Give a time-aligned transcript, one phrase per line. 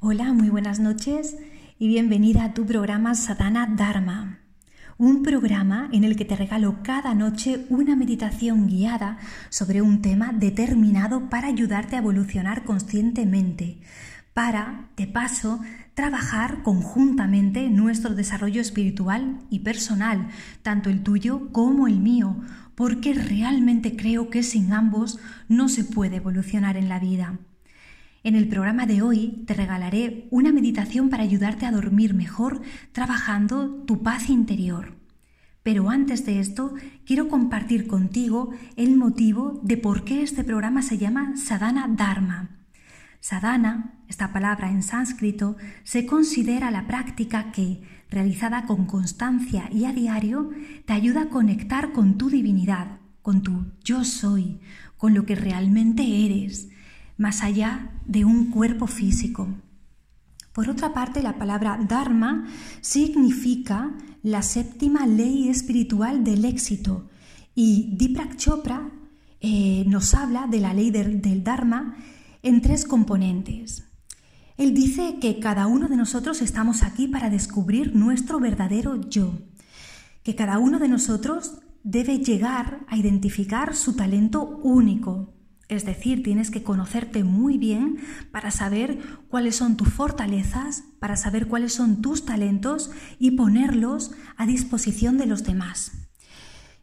[0.00, 1.36] Hola, muy buenas noches
[1.76, 4.38] y bienvenida a tu programa Sadhana Dharma,
[4.96, 10.32] un programa en el que te regalo cada noche una meditación guiada sobre un tema
[10.32, 13.80] determinado para ayudarte a evolucionar conscientemente,
[14.34, 15.58] para, de paso,
[15.94, 20.28] trabajar conjuntamente nuestro desarrollo espiritual y personal,
[20.62, 22.36] tanto el tuyo como el mío,
[22.76, 25.18] porque realmente creo que sin ambos
[25.48, 27.40] no se puede evolucionar en la vida.
[28.24, 33.84] En el programa de hoy te regalaré una meditación para ayudarte a dormir mejor trabajando
[33.86, 34.96] tu paz interior.
[35.62, 40.98] Pero antes de esto, quiero compartir contigo el motivo de por qué este programa se
[40.98, 42.50] llama Sadhana Dharma.
[43.20, 49.92] Sadhana, esta palabra en sánscrito, se considera la práctica que, realizada con constancia y a
[49.92, 50.50] diario,
[50.86, 54.60] te ayuda a conectar con tu divinidad, con tu yo soy,
[54.96, 56.70] con lo que realmente eres,
[57.18, 59.48] más allá de un cuerpo físico.
[60.54, 62.46] Por otra parte, la palabra Dharma
[62.80, 67.08] significa la séptima ley espiritual del éxito
[67.54, 68.90] y Deepak Chopra
[69.40, 71.96] eh, nos habla de la ley del Dharma
[72.42, 73.84] en tres componentes.
[74.56, 79.38] Él dice que cada uno de nosotros estamos aquí para descubrir nuestro verdadero yo,
[80.24, 85.37] que cada uno de nosotros debe llegar a identificar su talento único,
[85.68, 87.98] es decir, tienes que conocerte muy bien
[88.32, 94.46] para saber cuáles son tus fortalezas, para saber cuáles son tus talentos y ponerlos a
[94.46, 95.92] disposición de los demás.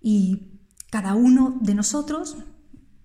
[0.00, 2.38] Y cada uno de nosotros,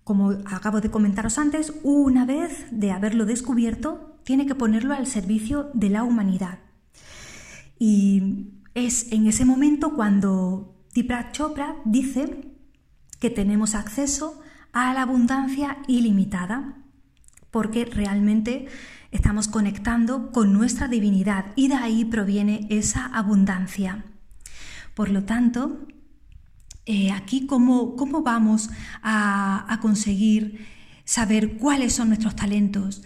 [0.06, 5.72] como acabo de comentaros antes, una vez de haberlo descubierto, tiene que ponerlo al servicio
[5.74, 6.60] de la humanidad.
[7.78, 12.56] Y es en ese momento cuando Deepak Chopra dice
[13.20, 14.42] que tenemos acceso
[14.76, 16.76] a la abundancia ilimitada,
[17.50, 18.68] porque realmente
[19.10, 24.04] estamos conectando con nuestra divinidad y de ahí proviene esa abundancia.
[24.94, 25.88] Por lo tanto,
[26.86, 28.70] eh, aquí cómo, cómo vamos
[29.02, 30.68] a, a conseguir
[31.06, 33.02] saber cuáles son nuestros talentos.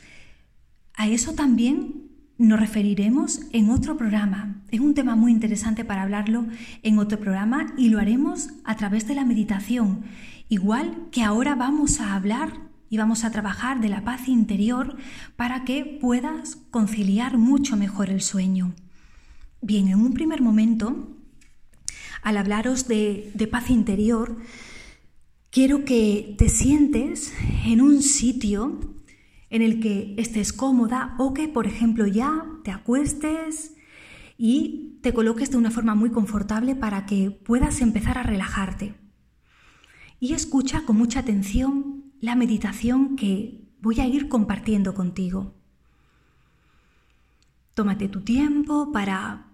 [0.95, 2.08] A eso también
[2.39, 4.63] nos referiremos en otro programa.
[4.71, 6.47] Es un tema muy interesante para hablarlo
[6.81, 10.05] en otro programa y lo haremos a través de la meditación
[10.49, 12.51] Igual que ahora vamos a hablar
[12.89, 14.97] y vamos a trabajar de la paz interior
[15.35, 18.73] para que puedas conciliar mucho mejor el sueño.
[19.61, 21.15] Bien, en un primer momento,
[22.23, 24.37] al hablaros de, paz interior,
[25.51, 27.31] quiero que te sientes
[27.63, 28.79] en un sitio
[29.49, 33.75] en el que estés cómoda o que, por ejemplo, ya te acuestes
[34.37, 38.95] y te coloques de una forma muy confortable para que puedas empezar a relajarte
[40.19, 45.55] y escucha con mucha atención la meditación que voy a ir compartiendo contigo.
[47.73, 49.47] Tómate tu tiempo para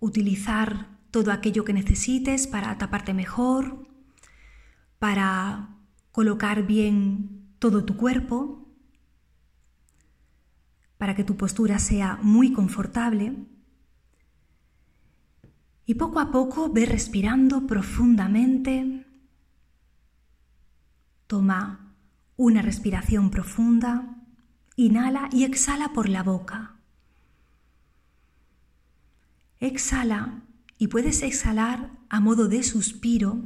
[0.00, 3.86] utilizar todo aquello que necesites para taparte mejor,
[4.98, 5.76] para
[6.10, 8.63] colocar bien todo tu cuerpo,
[11.04, 13.36] para que tu postura sea muy confortable.
[15.84, 19.06] Y poco a poco ve respirando profundamente
[21.26, 21.94] Toma
[22.36, 24.16] una respiración profunda,
[24.76, 26.76] inhala y exhala por la boca.
[29.60, 30.40] Exhala
[30.78, 33.42] y puedes exhalar a modo de suspiro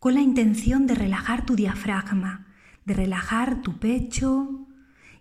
[0.00, 2.48] con la intención de relajar tu diafragma,
[2.84, 4.67] de relajar tu pecho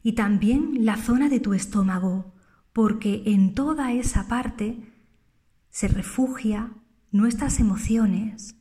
[0.07, 2.33] y también la zona de tu estómago,
[2.71, 4.79] porque en toda esa parte
[5.69, 6.71] se refugia
[7.11, 8.55] nuestras emociones,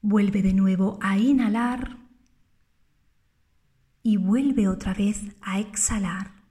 [0.00, 1.98] Vuelve de nuevo a inhalar
[4.04, 6.44] y vuelve otra vez a exhalar.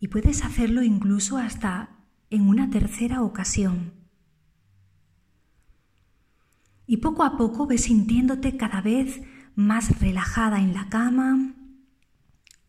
[0.00, 1.90] Y puedes hacerlo incluso hasta
[2.28, 4.01] en una tercera ocasión.
[6.86, 9.22] Y poco a poco ves sintiéndote cada vez
[9.54, 11.54] más relajada en la cama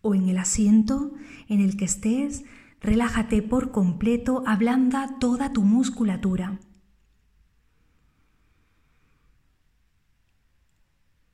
[0.02, 1.14] o en el asiento
[1.48, 2.44] en el que estés.
[2.80, 6.60] Relájate por completo, ablanda toda tu musculatura.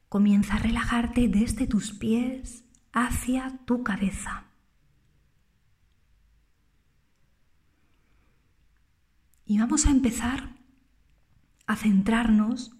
[0.07, 4.45] Comienza a relajarte desde tus pies hacia tu cabeza.
[9.45, 10.58] Y vamos a empezar
[11.69, 12.71] a centrarnos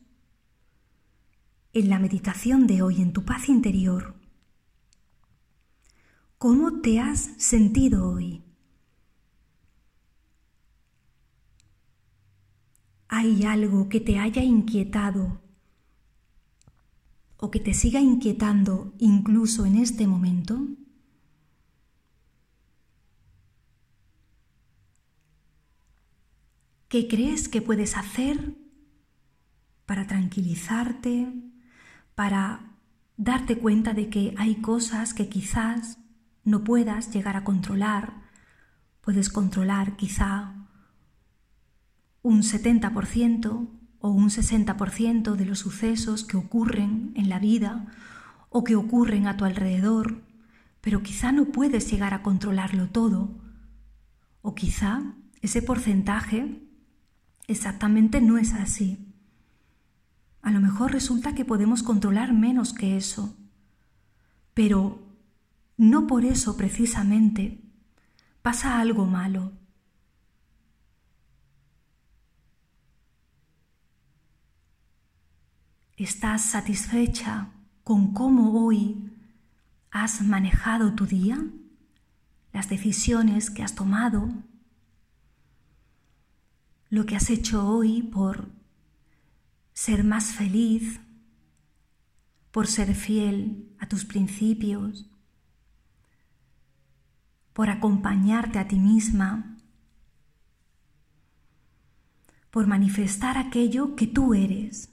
[1.73, 4.15] en la meditación de hoy, en tu paz interior.
[6.39, 8.43] ¿Cómo te has sentido hoy?
[13.07, 15.39] ¿Hay algo que te haya inquietado
[17.37, 20.65] o que te siga inquietando incluso en este momento?
[26.87, 28.57] ¿Qué crees que puedes hacer
[29.89, 31.33] para tranquilizarte,
[32.13, 32.75] para
[33.17, 35.97] darte cuenta de que hay cosas que quizás
[36.43, 38.21] no puedas llegar a controlar?
[39.01, 40.53] Puedes controlar quizá
[42.21, 47.87] un 70% o un 60% de los sucesos que ocurren en la vida
[48.49, 50.21] o que ocurren a tu alrededor,
[50.81, 53.41] pero quizá no puedes llegar a controlarlo todo,
[54.43, 56.61] o quizá ese porcentaje
[57.47, 59.08] exactamente no es así.
[60.41, 63.35] A lo mejor resulta que podemos controlar menos que eso,
[64.53, 65.01] pero
[65.77, 67.61] no por eso precisamente
[68.41, 69.51] pasa algo malo.
[75.97, 77.49] ¿Estás satisfecha
[77.83, 79.11] con cómo hoy
[79.91, 81.43] has manejado tu día?
[82.53, 84.29] ¿Las decisiones que has tomado?
[86.89, 88.58] ¿Lo que has hecho hoy por
[89.79, 90.99] ser más feliz?
[92.51, 95.09] ¿Por ser fiel a tus principios?
[97.53, 99.57] ¿Por acompañarte a ti misma?
[102.51, 104.89] ¿Por manifestar aquello que tú eres?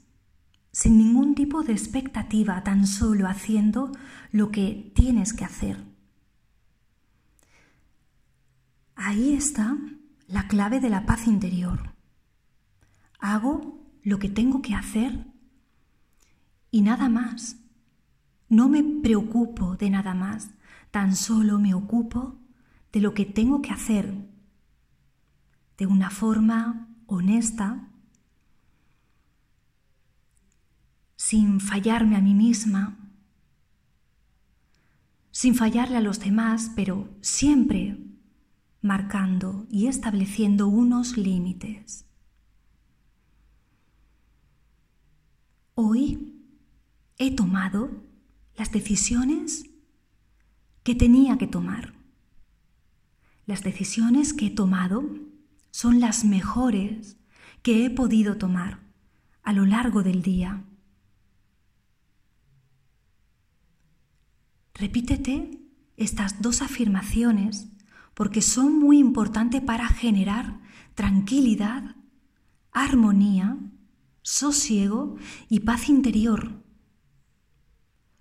[0.71, 3.91] sin ningún tipo de expectativa, tan solo haciendo
[4.31, 5.83] lo que tienes que hacer.
[8.93, 9.75] Ahí está
[10.27, 11.95] la clave de la paz interior.
[13.17, 13.76] Hago
[14.07, 15.27] lo que tengo que hacer
[16.71, 17.57] y nada más.
[18.47, 20.51] No me preocupo de nada más,
[20.91, 22.39] tan solo me ocupo
[22.93, 24.13] de lo que tengo que hacer
[25.77, 27.89] de una forma honesta,
[31.17, 33.11] sin fallarme a mí misma,
[35.31, 37.97] sin fallarle a los demás, pero siempre
[38.81, 42.06] marcando y estableciendo unos límites.
[45.79, 46.33] Hoy
[47.19, 47.91] he tomado
[48.55, 49.69] las decisiones
[50.81, 51.93] que tenía que tomar.
[53.45, 55.07] Las decisiones que he tomado
[55.69, 57.17] son las mejores
[57.61, 58.79] que he podido tomar
[59.43, 60.63] a lo largo del día.
[64.73, 65.61] Repítete
[65.95, 67.67] estas dos afirmaciones
[68.15, 70.59] porque son muy importantes para generar
[70.95, 71.95] tranquilidad,
[72.71, 73.59] armonía,
[74.27, 75.15] sosiego
[75.47, 76.61] y paz interior.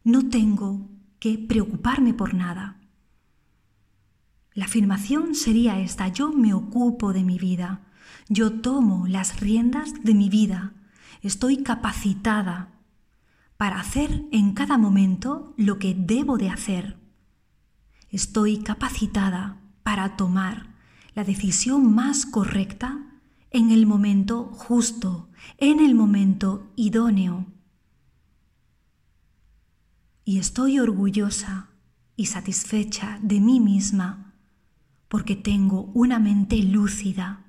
[0.04, 0.88] No tengo
[1.18, 2.80] que preocuparme por nada.
[4.54, 7.88] La afirmación sería esta, yo me ocupo de mi vida,
[8.28, 10.74] yo tomo las riendas de mi vida,
[11.22, 12.72] estoy capacitada
[13.56, 17.00] para hacer en cada momento lo que debo de hacer.
[18.10, 20.72] Estoy capacitada para tomar
[21.16, 23.15] la decisión más correcta
[23.50, 25.28] en el momento justo,
[25.58, 27.46] en el momento idóneo.
[30.24, 31.70] Y estoy orgullosa
[32.16, 34.34] y satisfecha de mí misma
[35.08, 37.44] porque tengo una mente lúcida,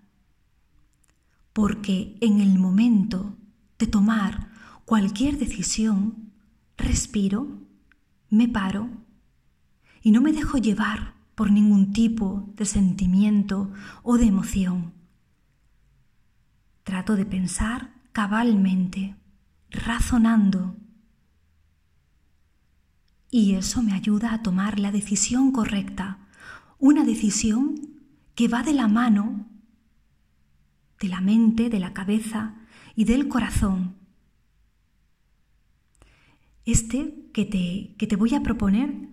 [1.54, 3.36] porque en el momento
[3.80, 4.52] de tomar
[4.86, 6.34] cualquier decisión,
[6.78, 7.62] respiro,
[8.30, 8.90] me paro
[10.02, 13.72] y no me dejo llevar por ningún tipo de sentimiento
[14.04, 14.97] o de emoción.
[16.88, 19.18] Trato de pensar cabalmente,
[19.70, 20.78] razonando.
[23.30, 26.30] Y eso me ayuda a tomar la decisión correcta,
[26.80, 27.76] una decisión
[28.36, 29.50] que va de la mano,
[31.02, 32.56] de la mente, de la cabeza
[32.96, 33.98] y del corazón
[36.68, 39.10] este que te, que te voy a proponer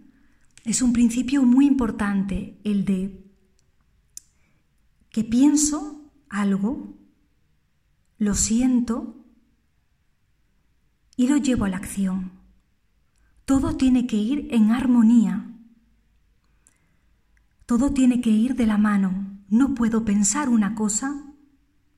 [0.64, 3.24] es un principio muy importante, el de
[5.10, 6.98] que pienso algo,
[8.24, 9.14] lo siento
[11.16, 12.32] y lo llevo a la acción.
[13.44, 15.50] Todo tiene que ir en armonía.
[17.66, 19.42] Todo tiene que ir de la mano.
[19.48, 21.34] No puedo pensar una cosa,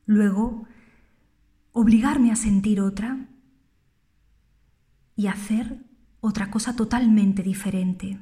[0.05, 0.67] luego
[1.73, 3.29] obligarme a sentir otra
[5.15, 5.85] y hacer
[6.21, 8.21] otra cosa totalmente diferente.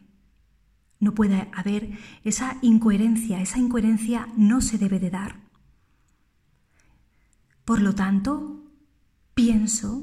[1.01, 5.44] No puede haber esa incoherencia, esa incoherencia no se debe de dar.
[7.65, 8.63] Por lo tanto,
[9.35, 10.03] pienso,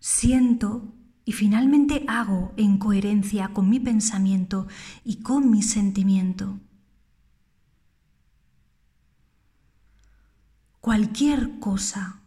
[0.00, 0.94] siento
[1.24, 4.66] y finalmente hago en coherencia con mi pensamiento
[5.04, 6.60] y con mi sentimiento.
[10.80, 12.22] Cualquier cosa,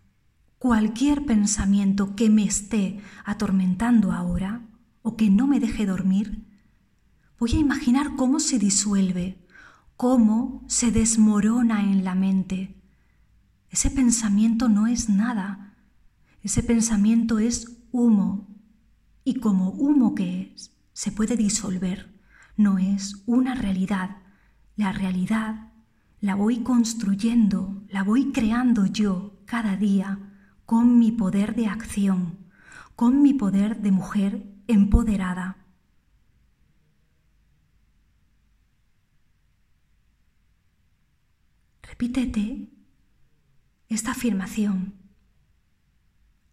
[0.57, 4.67] cualquier pensamiento que me esté atormentando ahora
[5.01, 6.45] o que no me deje dormir,
[7.39, 9.48] voy a imaginar cómo se disuelve,
[9.98, 12.80] cómo se desmorona en la mente.
[13.71, 15.77] Ese pensamiento no es nada,
[16.43, 18.49] ese pensamiento es humo,
[19.23, 22.13] y como humo que es, se puede disolver,
[22.57, 24.17] no es una realidad.
[24.75, 25.71] La realidad
[26.19, 30.19] la voy construyendo, la voy creando yo cada día
[30.65, 32.39] con mi poder de acción,
[32.97, 35.65] con mi poder de mujer empoderada.
[41.83, 42.80] Repítete
[43.93, 44.93] esta afirmación.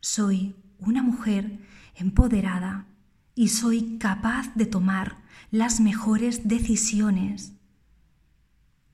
[0.00, 1.61] Soy una mujer
[1.95, 2.88] empoderada
[3.37, 7.52] y soy capaz de tomar las mejores decisiones.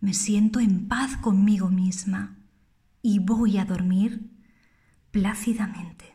[0.01, 2.37] Me siento en paz conmigo misma
[3.01, 4.31] y voy a dormir
[5.11, 6.15] plácidamente.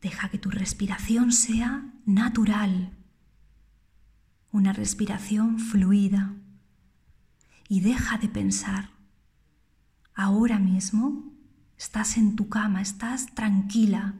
[0.00, 2.96] Deja que tu respiración sea natural,
[4.50, 6.34] una respiración fluida
[7.70, 8.90] y deja de pensar.
[10.12, 11.32] Ahora mismo
[11.78, 14.16] estás en tu cama, estás tranquila.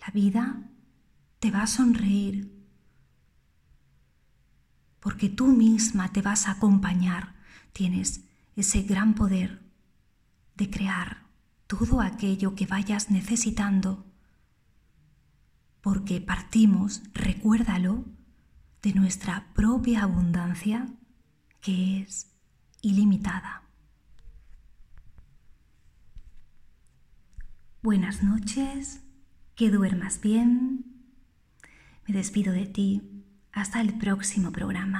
[0.00, 0.68] La vida
[1.38, 2.52] te va a sonreír
[4.98, 7.36] porque tú misma te vas a acompañar.
[7.72, 8.24] Tienes
[8.56, 9.62] ese gran poder
[10.56, 11.28] de crear
[11.68, 14.12] todo aquello que vayas necesitando,
[15.80, 18.06] porque partimos, recuérdalo,
[18.82, 20.88] de nuestra propia abundancia
[21.64, 22.30] que es
[22.82, 23.62] ilimitada.
[27.82, 29.02] Buenas noches,
[29.54, 30.84] que duermas bien.
[32.06, 34.92] Me despido de ti hasta el próximo programa.